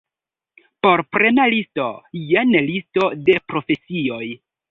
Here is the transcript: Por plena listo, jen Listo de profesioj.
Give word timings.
Por 0.85 1.03
plena 1.17 1.45
listo, 1.55 1.85
jen 2.31 2.57
Listo 2.71 3.11
de 3.29 3.37
profesioj. 3.53 4.25